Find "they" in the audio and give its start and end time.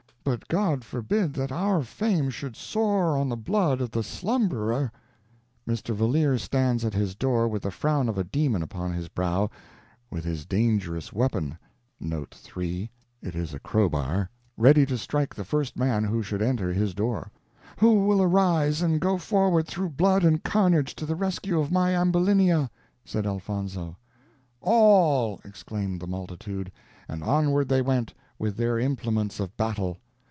27.69-27.81